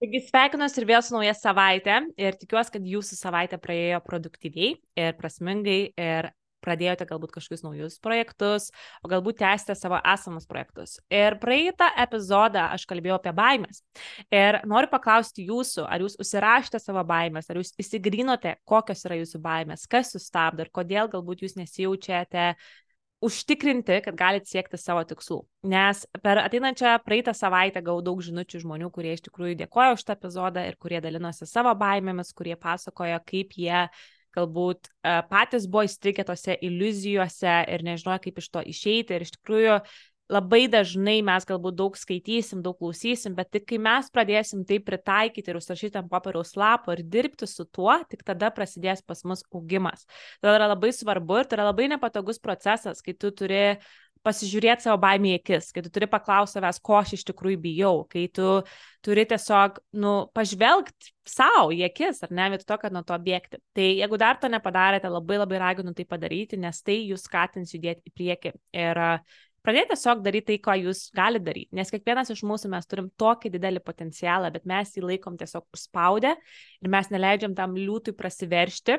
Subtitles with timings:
[0.00, 5.16] Taigi sveikinuosi ir vėl su nauja savaitė ir tikiuosi, kad jūsų savaitė praėjo produktyviai ir
[5.18, 6.30] prasmingai ir
[6.64, 8.68] pradėjote galbūt kažkokius naujus projektus,
[9.04, 10.98] o galbūt tęsite savo esamus projektus.
[11.12, 13.82] Ir praeitą epizodą aš kalbėjau apie baimės.
[14.32, 19.40] Ir noriu paklausti jūsų, ar jūs užsirašėte savo baimės, ar jūs įsigrinote, kokios yra jūsų
[19.44, 22.54] baimės, kas jūs stabdo ir kodėl galbūt jūs nesijaučiate
[23.20, 25.42] užtikrinti, kad galite siekti savo tikslų.
[25.70, 30.16] Nes per ateinančią praeitą savaitę gavau daug žinučių žmonių, kurie iš tikrųjų dėkojo už tą
[30.16, 33.84] epizodą ir kurie dalinosi savo baimėmis, kurie pasakojo, kaip jie
[34.36, 39.16] galbūt uh, patys buvo įstrigę tose iliuzijose ir nežinojo, kaip iš to išeiti.
[39.16, 39.80] Ir iš tikrųjų
[40.30, 45.50] labai dažnai mes galbūt daug skaitysim, daug klausysim, bet tik kai mes pradėsim tai pritaikyti
[45.50, 50.06] ir užsirašyti ant popieriaus lapo ir dirbti su tuo, tik tada prasidės pas mus augimas.
[50.40, 53.64] Tai yra labai svarbu ir tai yra labai nepatogus procesas, kai tu turi
[54.26, 57.94] pasižiūrėti savo baimį į akis, kai tu turi paklausti savęs, ko aš iš tikrųjų bijau,
[58.10, 58.58] kai tu
[59.04, 63.60] turi tiesiog, nu, pažvelgti savo į akis, ar ne, vietoj to, kad nuo to bėgti.
[63.76, 68.12] Tai jeigu dar to nepadarėte, labai labai raginu tai padaryti, nes tai jūs skatins judėti
[68.12, 68.52] į priekį.
[68.76, 69.02] Ir
[69.60, 73.52] Pradėti tiesiog daryti tai, ko jūs galite daryti, nes kiekvienas iš mūsų mes turim tokį
[73.56, 76.32] didelį potencialą, bet mes jį laikom tiesiog užspaudę
[76.80, 78.96] ir mes neleidžiam tam liūtui prasiveršti.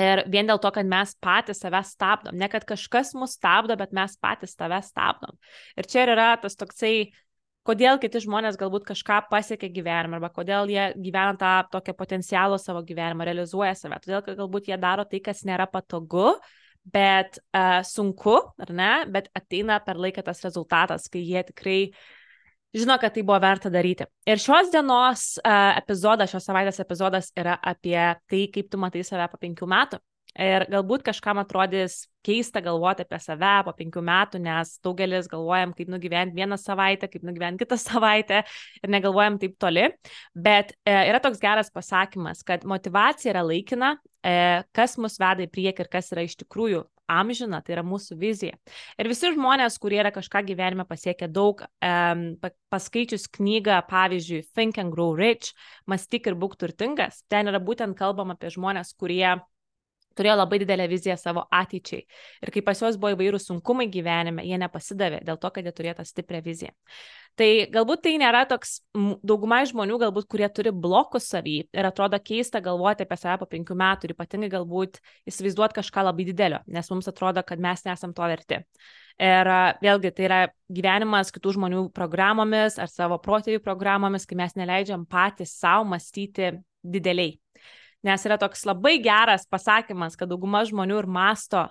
[0.00, 2.36] Ir vien dėl to, kad mes patys save stabdom.
[2.40, 5.36] Ne kad kažkas mus stabdo, bet mes patys save stabdom.
[5.76, 7.10] Ir čia yra tas toksai,
[7.68, 12.80] kodėl kiti žmonės galbūt kažką pasiekia gyvenime, arba kodėl jie gyvena tą tokią potencialą savo
[12.88, 14.00] gyvenimą, realizuoja save.
[14.04, 16.32] Todėl, kad galbūt jie daro tai, kas nėra patogu,
[16.84, 21.78] bet uh, sunku, ar ne, bet ateina per laiką tas rezultatas, kai jie tikrai
[22.74, 24.06] žino, kad tai buvo verta daryti.
[24.26, 29.28] Ir šios dienos uh, epizodas, šios savaitės epizodas yra apie tai, kaip tu matai save
[29.30, 30.00] po penkių metų.
[30.40, 35.90] Ir galbūt kažkam atrodys keista galvoti apie save po penkių metų, nes daugelis galvojam, kaip
[35.92, 38.40] nugyventi vieną savaitę, kaip nugyventi kitą savaitę
[38.80, 39.90] ir negalvojam taip toli.
[40.32, 45.52] Bet e, yra toks geras pasakymas, kad motivacija yra laikina, e, kas mus veda į
[45.52, 48.56] priekį ir kas yra iš tikrųjų amžina, tai yra mūsų vizija.
[49.00, 52.24] Ir visi žmonės, kurie yra kažką gyvenime pasiekę daug, um,
[52.72, 55.52] paskaičius knygą, pavyzdžiui, Think and Grow Rich,
[55.90, 59.34] Mąstyk ir būk turtingas, ten yra būtent kalbama apie žmonės, kurie
[60.16, 62.04] turėjo labai didelę viziją savo ateičiai.
[62.42, 65.98] Ir kai pas juos buvo įvairūs sunkumai gyvenime, jie nepasidavė dėl to, kad jie turėjo
[66.00, 66.72] tą stiprią viziją.
[67.40, 68.82] Tai galbūt tai nėra toks,
[69.24, 73.76] dauguma žmonių galbūt, kurie turi blokus savy ir atrodo keista galvoti apie save po penkių
[73.80, 78.28] metų ir ypatingai galbūt įsivaizduoti kažką labai didelio, nes mums atrodo, kad mes nesam to
[78.28, 78.60] verti.
[79.22, 79.48] Ir
[79.80, 80.40] vėlgi tai yra
[80.72, 86.52] gyvenimas kitų žmonių programomis ar savo protėvių programomis, kai mes neleidžiam patys savo mąstyti
[86.82, 87.38] dideliai.
[88.06, 91.66] Nes yra toks labai geras pasakymas, kad dauguma žmonių ir masto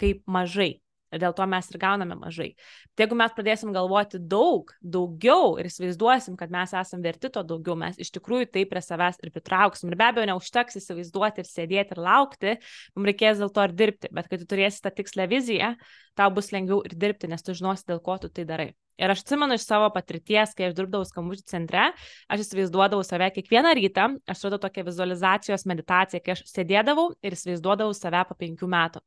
[0.00, 0.82] kaip mažai.
[1.12, 2.48] Ir dėl to mes ir gauname mažai.
[2.96, 7.76] Tai jeigu mes pradėsim galvoti daug, daugiau ir įsivaizduosim, kad mes esame verti to daugiau,
[7.76, 9.92] mes iš tikrųjų tai prie savęs ir pritrauksim.
[9.92, 12.54] Ir be abejo, neužteks įsivaizduoti ir sėdėti ir laukti,
[12.96, 14.12] mums reikės dėl to ir dirbti.
[14.16, 15.74] Bet kai tu turėsi tą tikslę viziją,
[16.16, 18.72] tau bus lengviau ir dirbti, nes tu žinosi, dėl ko tu tai darai.
[19.00, 21.88] Ir aš atsimenu iš savo patirties, kai aš dirbdavau skambučių centre,
[22.30, 27.96] aš įsivaizduodavau save kiekvieną rytą, aš radau tokią vizualizacijos meditaciją, kai aš sėdėdavau ir įsivaizduodavau
[27.96, 29.02] save po penkių metų.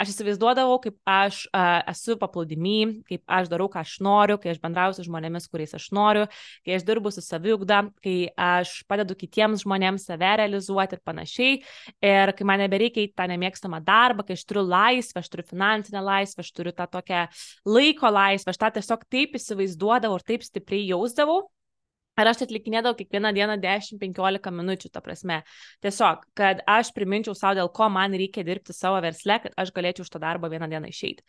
[0.00, 4.60] Aš įsivaizduodavau, kaip aš uh, esu paplūdimy, kaip aš darau, ką aš noriu, kai aš
[4.62, 6.26] bendrauju su žmonėmis, kuriais aš noriu,
[6.66, 11.58] kai aš dirbu su saviugda, kai aš padedu kitiems žmonėms save realizuoti ir panašiai.
[12.04, 16.04] Ir kai man nebereikia į tą nemėgstamą darbą, kai aš turiu laisvę, aš turiu finansinę
[16.04, 17.26] laisvę, aš turiu tą tokią
[17.68, 21.44] laiko laisvę, aš tą tiesiog taip įsivaizduodavau ir taip stipriai jausdavau,
[22.20, 25.40] Ir aš atlikinėdavau kiekvieną dieną 10-15 minučių, ta prasme.
[25.84, 30.04] Tiesiog, kad aš priminčiau savo, dėl ko man reikia dirbti savo versle, kad aš galėčiau
[30.04, 31.24] už tą darbą vieną dieną išeiti.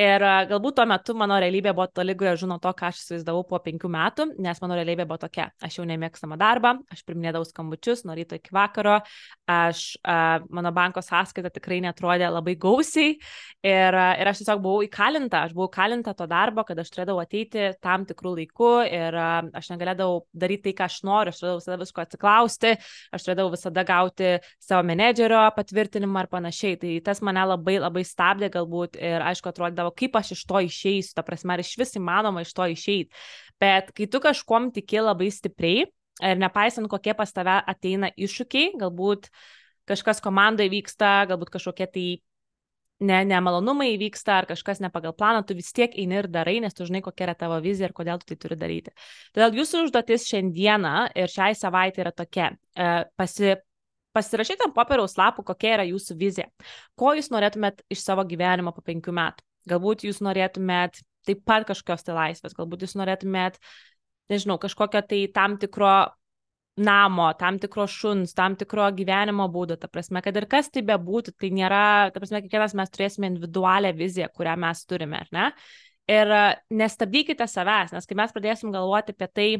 [0.00, 3.58] Ir galbūt tuo metu mano realybė buvo toli gražu nuo to, ką aš įsivaizdavau po
[3.60, 5.50] penkių metų, nes mano realybė buvo tokia.
[5.60, 8.94] Aš jau nemėgstamą darbą, aš priminėdavau skambučius nuo ryto iki vakaro,
[9.52, 15.42] aš, a, mano banko sąskaita tikrai netrodė labai gausiai ir, ir aš tiesiog buvau įkalinta,
[15.44, 19.28] aš buvau įkalinta to darbo, kad aš turėdavau ateiti tam tikrų laikų ir a,
[19.60, 22.72] aš negalėdavau daryti tai, ką aš noriu, aš turėdavau visada visko atsiklausti,
[23.12, 24.32] aš turėdavau visada gauti
[24.62, 26.78] savo menedžerio patvirtinimą ar panašiai.
[26.82, 30.60] Tai tas mane labai labai stabdė galbūt ir aišku atrodė galvodavo, kaip aš iš to
[30.66, 33.10] išeisiu, ta prasme, ar iš vis įmanoma iš to išeiti.
[33.60, 35.86] Bet kai tu kažkom tiki labai stipriai
[36.22, 39.30] ir nepaisant, kokie pas tave ateina iššūkiai, galbūt
[39.88, 42.06] kažkas komandoje vyksta, galbūt kažkokie tai
[43.02, 46.74] ne, nemalonumai įvyksta ar kažkas ne pagal planą, tu vis tiek eini ir darai, nes
[46.76, 48.94] tu žinai, kokia yra tavo vizija ir kodėl tu tai turi daryti.
[49.34, 52.52] Todėl jūsų užduotis šiandieną ir šiai savaitė yra tokia.
[52.74, 53.54] E, pasi,
[54.16, 56.48] pasirašyti ant popieriaus lapų, kokia yra jūsų vizija.
[56.98, 59.46] Ko jūs norėtumėt iš savo gyvenimo po penkių metų.
[59.70, 63.60] Galbūt jūs norėtumėt taip pat kažkokios tai laisvės, galbūt jūs norėtumėt,
[64.32, 65.92] nežinau, kažkokio tai tam tikro
[66.76, 71.34] namo, tam tikro šuns, tam tikro gyvenimo būdo, ta prasme, kad ir kas tai bebūtų,
[71.36, 71.84] tai nėra,
[72.14, 75.50] ta prasme, kiekvienas mes turėsime individualią viziją, kurią mes turime, ar ne?
[76.10, 76.40] Ir e,
[76.80, 79.50] nestabdykite savęs, nes kai mes pradėsim galvoti apie tai,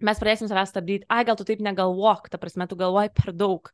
[0.00, 3.70] mes pradėsim savęs stabdyti, ai gal tu taip negalvok, ta prasme, tu galvoji per daug.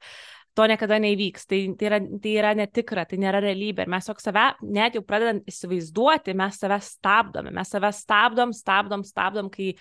[0.58, 3.84] To niekada neįvyks, tai, tai, yra, tai yra netikra, tai nėra realybė.
[3.86, 9.06] Ir mes tiesiog save, net jau pradedant įsivaizduoti, mes save stabdome, mes save stabdom, stabdom,
[9.06, 9.76] stabdom, kai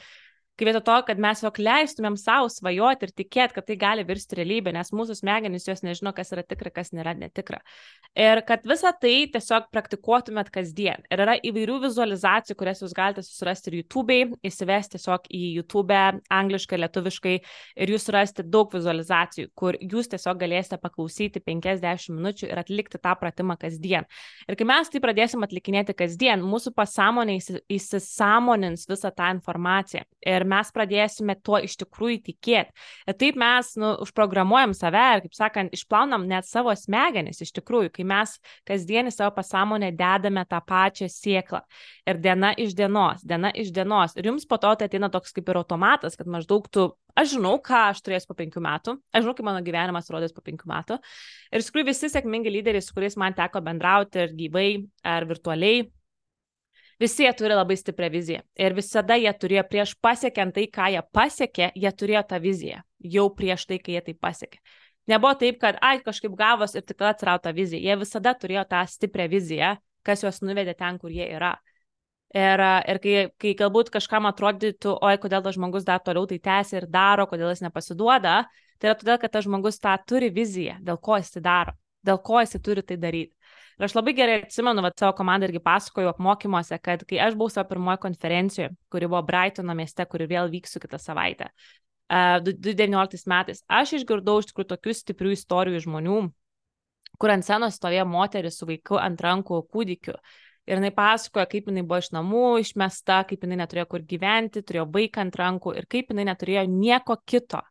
[0.59, 4.39] kai vietoj to, kad mes jog leistumėm savo svajoti ir tikėti, kad tai gali virsti
[4.39, 7.61] realybę, nes mūsų smegenys jos nežino, kas yra tikra, kas nėra netikra.
[8.19, 11.05] Ir kad visą tai tiesiog praktikuotumėt kasdien.
[11.13, 14.19] Ir yra įvairių vizualizacijų, kurias jūs galite susirasti ir YouTube'ai,
[14.49, 15.99] įsivesti tiesiog į YouTube
[16.33, 17.35] angliškai, lietuviškai
[17.79, 23.13] ir jūs surasti daug vizualizacijų, kur jūs tiesiog galėsite paklausyti 50 minučių ir atlikti tą
[23.21, 24.07] pratimą kasdien.
[24.49, 27.37] Ir kai mes tai pradėsim atlikinėti kasdien, mūsų pasąmonė
[27.69, 30.03] įsisamonins visą tą informaciją.
[30.25, 32.73] Ir mes pradėsime tuo iš tikrųjų tikėti.
[33.09, 37.93] Ir taip mes nu, užprogramuojam save ir, kaip sakant, išplaunam net savo smegenis iš tikrųjų,
[37.95, 38.37] kai mes
[38.69, 41.61] kasdienį savo pasąmonę dedame tą pačią sieklą.
[42.09, 44.15] Ir diena iš dienos, diena iš dienos.
[44.17, 47.57] Ir jums po to tai ateina toks kaip ir automatas, kad maždaug tu aš žinau,
[47.63, 50.99] ką aš turėsiu po penkių metų, aš žinau, kaip mano gyvenimas rodys po penkių metų.
[51.51, 54.69] Ir iš tikrųjų visi sėkmingi lyderiai, su kuriais man teko bendrauti ir gyvai,
[55.03, 55.87] ar virtualiai,
[56.99, 58.43] Visi jie turi labai stiprią viziją.
[58.59, 62.81] Ir visada jie turėjo prieš pasiekiant tai, ką jie pasiekė, jie turėjo tą viziją.
[62.99, 64.59] Jau prieš tai, kai jie tai pasiekė.
[65.09, 67.81] Nebuvo taip, kad, ai, kažkaip gavos ir tik tada atsirado ta vizija.
[67.81, 69.71] Jie visada turėjo tą stiprią viziją,
[70.05, 71.55] kas juos nuvedė ten, kur jie yra.
[72.35, 72.61] Ir,
[72.91, 76.85] ir kai, kai galbūt kažkam atrodytų, oi, kodėl tas žmogus dar toliau tai tęsia ir
[76.91, 78.43] daro, kodėl jis nepasiduoda,
[78.77, 81.73] tai yra todėl, kad tas žmogus tą turi viziją, dėl ko jis tai daro,
[82.05, 83.33] dėl ko jis turi tai daryti.
[83.79, 87.53] Ir aš labai gerai atsimenu, va, savo komandą irgi pasakojau apmokymuose, kad kai aš buvau
[87.53, 93.63] savo pirmoje konferencijoje, kuri buvo Brightono mieste, kuri vėl vyksiu kitą savaitę, uh, 2019 metais,
[93.69, 96.17] aš išgirdau iš tikrųjų tokių stiprių istorijų žmonių,
[97.19, 100.17] kur ant scenos stovėjo moteris su vaiku ant rankų kūdikiu.
[100.69, 104.85] Ir jinai pasakoja, kaip jinai buvo iš namų išmesta, kaip jinai neturėjo kur gyventi, turėjo
[104.93, 107.63] vaiką ant rankų ir kaip jinai neturėjo nieko kito,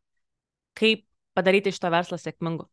[0.79, 1.05] kaip
[1.37, 2.67] padaryti iš to verslą sėkmingu.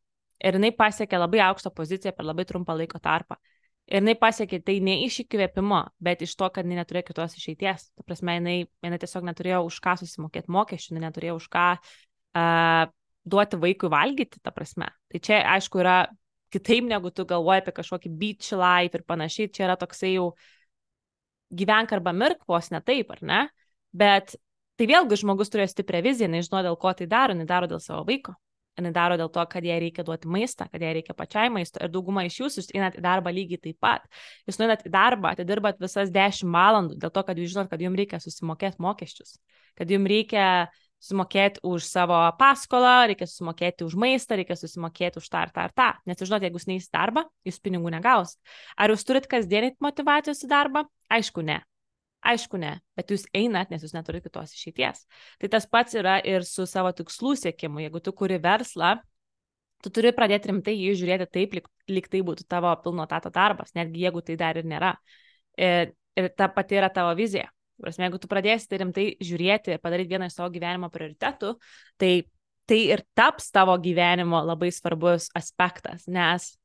[0.44, 3.38] Ir jinai pasiekė labai aukštą poziciją per labai trumpą laiko tarpą.
[3.86, 7.88] Ir jinai pasiekė tai ne iš įkvėpimo, bet iš to, kad jinai neturėjo kitos išeities.
[7.94, 12.94] Ta prasme, jinai, jinai tiesiog neturėjo už ką susimokėti mokesčių, jinai neturėjo už ką uh,
[13.30, 14.90] duoti vaikui valgyti, ta prasme.
[15.14, 16.00] Tai čia, aišku, yra
[16.54, 19.52] kitaip negu tu galvoji apie kažkokį beach life ir panašiai.
[19.54, 20.32] Čia yra toksai jau
[21.54, 23.44] gyvenk arba mirk vos ne taip, ar ne?
[23.96, 24.34] Bet
[24.76, 28.02] tai vėlgi žmogus turėjo stiprią viziją, nežino dėl ko tai daro, jinai daro dėl savo
[28.10, 28.34] vaiko
[28.78, 31.82] jinai daro dėl to, kad jai reikia duoti maistą, kad jai reikia pačiai maisto.
[31.84, 34.08] Ir dauguma iš jūsų einat į darbą lygiai taip pat.
[34.50, 38.00] Jūs nueinat į darbą, atidirbat visas 10 valandų dėl to, kad jūs žinot, kad jums
[38.00, 39.38] reikia susimokėti mokesčius,
[39.80, 40.48] kad jums reikia
[41.06, 45.76] susimokėti už savo paskolą, reikia susimokėti už maistą, reikia susimokėti už tą ir tą ir
[45.78, 45.92] tą.
[46.10, 48.38] Nes žinot, jeigu jūs neįsit darbą, jūs pinigų negaus.
[48.78, 50.86] Ar jūs turit kasdienį motivacijos į darbą?
[51.14, 51.62] Aišku, ne.
[52.26, 55.04] Aišku, ne, bet jūs einat, nes jūs neturite kitos išeities.
[55.42, 57.84] Tai tas pats yra ir su savo tikslų siekimu.
[57.84, 58.96] Jeigu tu kuri verslą,
[59.86, 63.76] tu turi pradėti rimtai jį žiūrėti taip, lyg, lyg tai būtų tavo pilno tato darbas,
[63.78, 64.96] netgi jeigu tai dar ir nėra.
[65.62, 67.52] Ir, ir ta pati yra tavo vizija.
[67.82, 71.58] Prasme, jeigu tu pradėsi tai rimtai žiūrėti padaryti vieną iš savo gyvenimo prioritetų,
[72.02, 72.14] tai
[72.66, 76.56] tai ir taps tavo gyvenimo labai svarbus aspektas, nes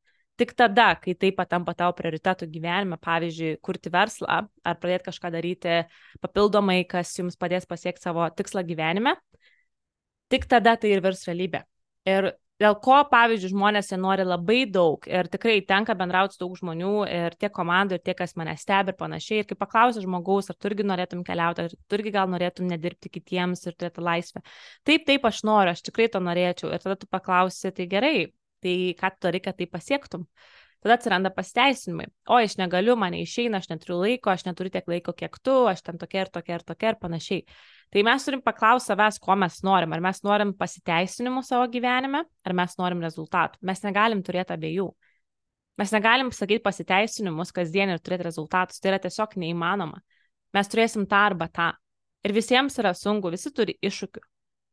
[0.41, 5.75] Tik tada, kai tai patampa tavo prioritetų gyvenime, pavyzdžiui, kurti verslą ar pradėti kažką daryti
[6.25, 9.19] papildomai, kas jums padės pasiekti savo tikslą gyvenime,
[10.33, 11.61] tik tada tai ir virs realybė.
[12.09, 12.31] Ir
[12.61, 17.37] dėl ko, pavyzdžiui, žmonės nori labai daug ir tikrai tenka bendrauti su daug žmonių ir
[17.41, 19.43] tiek komandų, ir tie, kas mane stebi ir panašiai.
[19.43, 23.13] Ir kai paklausia žmogaus, ar tu irgi norėtum keliauti, ar tu irgi gal norėtum nedirbti
[23.13, 24.41] kitiems ir turėti laisvę.
[24.89, 26.73] Taip, taip, aš noriu, aš tikrai to norėčiau.
[26.73, 28.31] Ir tada tu paklausi, tai gerai,
[28.65, 30.27] Tai ką tu darai, kad tai pasiektum?
[30.81, 32.07] Tada atsiranda pasiteisinimai.
[32.31, 35.83] O, aš negaliu, man išeina, aš neturiu laiko, aš neturiu tiek laiko, kiek tu, aš
[35.85, 37.43] ten tokia ir tokia ir tokia ir panašiai.
[37.93, 39.93] Tai mes turim paklausti savęs, ko mes norim.
[39.93, 43.61] Ar mes norim pasiteisinimų savo gyvenime, ar mes norim rezultatų.
[43.69, 44.89] Mes negalim turėti abiejų.
[45.81, 48.81] Mes negalim sakyti pasiteisinimus kasdien ir turėti rezultatus.
[48.81, 50.01] Tai yra tiesiog neįmanoma.
[50.57, 51.71] Mes turėsim tą arba tą.
[52.25, 54.25] Ir visiems yra sunku, visi turi iššūkių.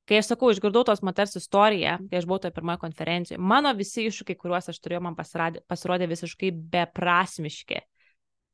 [0.07, 4.05] Kai aš sakau, išgirdau tos moters istoriją, kai aš buvau toje pirmoje konferencijoje, mano visi
[4.07, 7.81] iššūkiai, kuriuos aš turėjau, man pasirodė, pasirodė visiškai beprasmiški.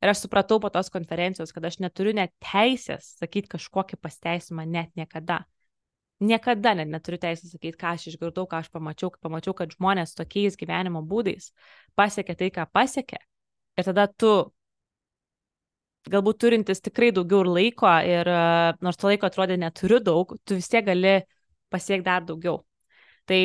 [0.02, 4.90] Ir aš supratau po tos konferencijos, kad aš neturiu net teisės sakyti kažkokį pasteisimą net
[4.98, 5.44] niekada.
[6.24, 10.16] Niekada net neturiu teisės sakyti, ką aš išgirdau, ką aš pamačiau, kai pamačiau, kad žmonės
[10.18, 11.52] tokiais gyvenimo būdais
[11.94, 13.22] pasiekė tai, ką pasiekė.
[13.78, 14.34] Ir tada tu
[16.10, 18.28] galbūt turintis tikrai daugiau ir laiko ir
[18.84, 21.22] nors to laiko atrodė neturiu daug, tu vis tiek gali
[21.72, 22.60] pasiekti dar daugiau.
[23.28, 23.40] Tai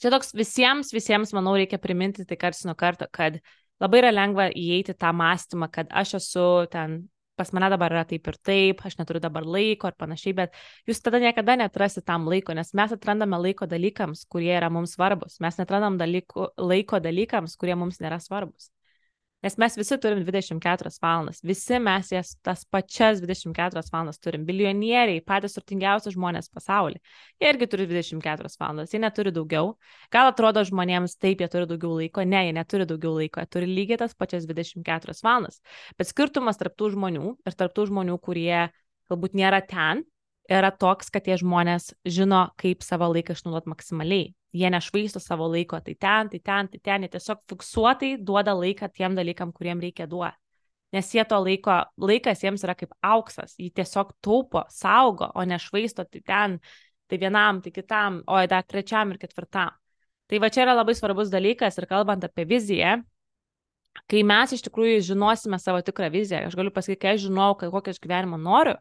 [0.00, 3.40] čia toks visiems, visiems, manau, reikia priminti tai karts nuo karto, kad
[3.80, 7.02] labai yra lengva įeiti tą mąstymą, kad aš esu ten
[7.40, 11.00] pas mane dabar yra taip ir taip, aš neturiu dabar laiko ir panašiai, bet jūs
[11.00, 15.56] tada niekada netrasite tam laiko, nes mes atrandame laiko dalykams, kurie yra mums svarbus, mes
[15.56, 18.68] netrandam dalykų, laiko dalykams, kurie mums nėra svarbus.
[19.40, 24.42] Nes mes visi turim 24 valandas, visi mes jas tas pačias 24 valandas turim.
[24.44, 27.00] Bilionieriai, patys turtingiausi žmonės pasaulyje,
[27.40, 29.72] jie irgi turi 24 valandas, jie neturi daugiau.
[30.12, 33.70] Gal atrodo žmonėms taip, jie turi daugiau laiko, ne, jie neturi daugiau laiko, jie turi
[33.70, 35.62] lygiai tas pačias 24 valandas.
[35.96, 38.66] Bet skirtumas tarptų žmonių ir tarptų žmonių, kurie
[39.08, 40.04] galbūt nėra ten,
[40.50, 44.28] yra toks, kad tie žmonės žino, kaip savo laiką išnaudoti maksimaliai.
[44.50, 48.88] Jie nešvaisto savo laiko, tai ten, tai ten, tai ten, jie tiesiog fiksuotai duoda laiką
[48.90, 50.36] tiem dalykam, kuriem reikia duoti.
[50.90, 56.02] Nes jie to laiko, laikas jiems yra kaip auksas, jį tiesiog taupo, saugo, o nešvaisto
[56.10, 56.56] tai ten,
[57.06, 59.70] tai vienam, tai kitam, o dar trečiam ir ketvirtam.
[60.30, 62.98] Tai va čia yra labai svarbus dalykas ir kalbant apie viziją,
[64.10, 67.94] kai mes iš tikrųjų žinosime savo tikrą viziją, aš galiu pasakyti, kai aš žinau, kokią
[67.94, 68.76] aš gyvenimą noriu,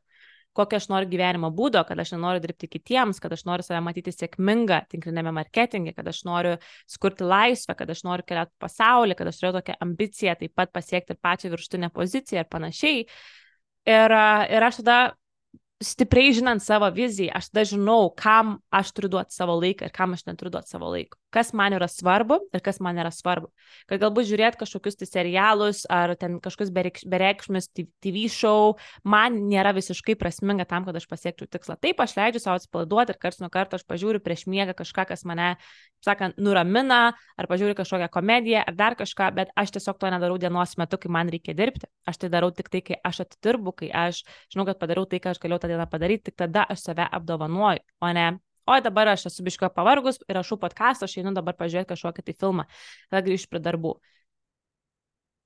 [0.57, 4.13] kokio aš noriu gyvenimo būdo, kad aš nenoriu dirbti kitiems, kad aš noriu save matyti
[4.13, 6.55] sėkmingą tinklinėme marketinge, kad aš noriu
[6.89, 11.15] skurti laisvę, kad aš noriu keliauti pasaulį, kad aš turiu tokią ambiciją taip pat pasiekti
[11.15, 13.05] ir pačią viršutinę poziciją ir panašiai.
[13.89, 14.17] Ir,
[14.55, 14.99] ir aš tada
[15.79, 20.11] stipriai žinant savo viziją, aš tada žinau, kam aš turiu duoti savo laiką ir kam
[20.15, 21.15] aš neturiu duoti savo laiko.
[21.31, 23.47] Kas man yra svarbu ir kas man yra svarbu.
[23.87, 26.73] Kad galbūt žiūrėti kažkokius tai serialus ar ten kažkokius
[27.07, 28.73] bereikšmis TV show,
[29.07, 31.77] man nėra visiškai prasminga tam, kad aš pasiekčiau tikslą.
[31.79, 35.23] Taip, aš leidžiu savo atsipalaiduoti ir karts nuo karto aš pažiūriu prieš miegą kažką, kas
[35.29, 35.53] mane,
[36.03, 40.75] sakant, nuramina, ar pažiūriu kažkokią komediją, ar dar kažką, bet aš tiesiog to nedarau dienos
[40.81, 41.87] metu, kai man reikia dirbti.
[42.09, 45.35] Aš tai darau tik tai, kai aš atidirbu, kai aš žinau, kad padariau tai, ką
[45.35, 48.27] aš galėjau tą dieną padaryti, tik tada aš save apdovanoju, o ne,
[48.69, 52.65] oi dabar aš esu biško pavargus, rašau podcastą, aš einu dabar pažiūrėti kažkokį tai filmą,
[53.09, 53.95] tada grįžtu prie darbų.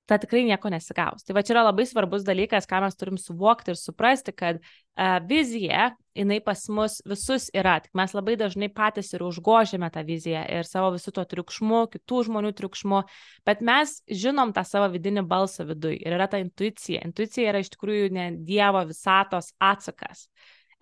[0.04, 1.24] Ta tikrai nieko nesigaus.
[1.24, 5.20] Tai va čia yra labai svarbus dalykas, ką mes turim suvokti ir suprasti, kad uh,
[5.30, 10.42] vizija, jinai pas mus visus yra, tik mes labai dažnai patys ir užgožėme tą viziją
[10.58, 13.00] ir savo visų to triukšmu, kitų žmonių triukšmu,
[13.48, 17.06] bet mes žinom tą savo vidinį balsą viduje ir yra ta intuicija.
[17.08, 20.28] Intuicija yra iš tikrųjų ne Dievo visatos atsakas.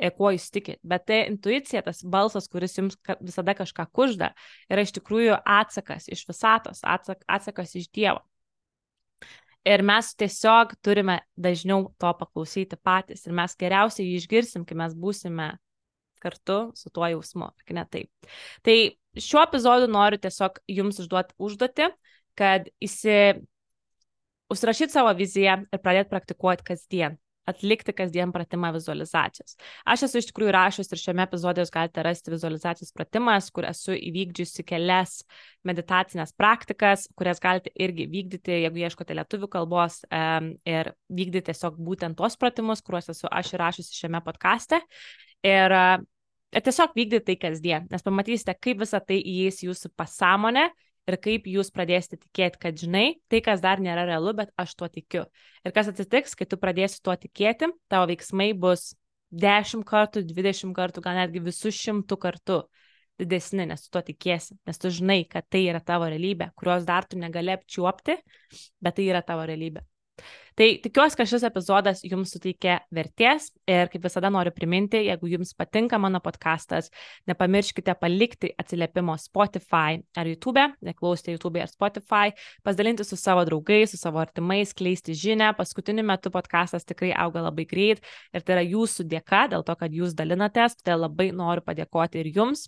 [0.01, 0.79] E, kuo jūs tikit.
[0.81, 4.31] Bet tai intuicija, tas balsas, kuris jums visada kažką kužda,
[4.71, 8.23] yra iš tikrųjų atsakas iš visatos, atsak, atsakas iš Dievo.
[9.67, 13.27] Ir mes tiesiog turime dažniau to paklausyti patys.
[13.27, 15.51] Ir mes geriausiai jį išgirsim, kai mes būsime
[16.21, 18.31] kartu su tuo jausmu, ar ne taip.
[18.65, 18.75] Tai
[19.17, 21.89] šiuo epizodu noriu tiesiog jums užduoti užduoti,
[22.37, 23.17] kad įsi...
[24.53, 29.55] užsirašyti savo viziją ir pradėti praktikuoti kasdien atlikti kasdien pratimą vizualizacijos.
[29.85, 33.95] Aš esu iš tikrųjų rašęs ir šiame epizode jūs galite rasti vizualizacijos pratimas, kur esu
[33.97, 35.21] įvykdžiusi kelias
[35.67, 42.19] meditacinės praktikas, kurias galite irgi vykdyti, jeigu ieškote lietuvių kalbos um, ir vykdyti tiesiog būtent
[42.19, 44.81] tuos pratimus, kuriuos esu aš įrašusi šiame podkaste.
[45.47, 45.97] Ir uh,
[46.59, 50.69] tiesiog vykdyti tai kasdien, nes pamatysite, kaip visa tai įeis jūsų pasąmonę
[51.11, 54.89] ir kaip jūs pradėsite tikėti, kad žinai, tai, kas dar nėra realu, bet aš tuo
[54.91, 55.25] tikiu.
[55.67, 58.91] Ir kas atsitiks, kai tu pradėsi tuo tikėti, tavo veiksmai bus
[59.31, 62.61] 10 kartų, 20 kartų, gal netgi visus šimtų kartų
[63.21, 67.05] didesni, nes tu tuo tikėsi, nes tu žinai, kad tai yra tavo realybė, kurios dar
[67.05, 68.17] tu negali apčiuopti,
[68.81, 69.85] bet tai yra tavo realybė.
[70.59, 75.53] Tai tikiuosi, kad šis epizodas jums suteikė vertės ir kaip visada noriu priminti, jeigu jums
[75.55, 76.89] patinka mano podkastas,
[77.31, 82.35] nepamirškite palikti atsiliepimo Spotify ar YouTube, neklausyti YouTube ar Spotify,
[82.67, 85.53] pasidalinti su savo draugais, su savo artimais, kleisti žinę.
[85.55, 88.03] Paskutiniu metu podkastas tikrai auga labai greit
[88.35, 92.33] ir tai yra jūsų dėka, dėl to, kad jūs dalinatės, todėl labai noriu padėkoti ir
[92.35, 92.67] jums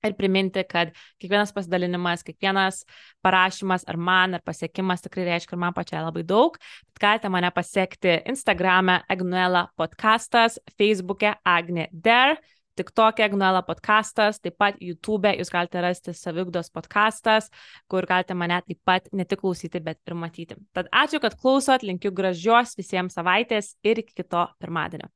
[0.00, 2.84] Ir priminti, kad kiekvienas pasidalinimas, kiekvienas
[3.20, 6.56] parašymas ar man, ar pasiekimas tikrai reiškia ir man pačiai labai daug.
[7.00, 12.40] Galite mane pasiekti Instagram'e Agnuela podcastas, Facebook'e Agne Der,
[12.80, 17.52] TikTok'e Agnuela podcastas, taip pat YouTube'e jūs galite rasti Savigdos podcastas,
[17.84, 20.56] kur galite mane taip pat ne tik klausyti, bet ir matyti.
[20.72, 25.12] Tad ačiū, kad klausot, linkiu gražios visiems savaitės ir iki kito pirmadienio.